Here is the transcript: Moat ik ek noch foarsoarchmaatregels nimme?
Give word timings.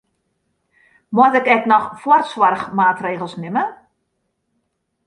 Moat 1.15 1.37
ik 1.39 1.47
ek 1.55 1.63
noch 1.73 1.87
foarsoarchmaatregels 2.01 3.35
nimme? 3.41 3.63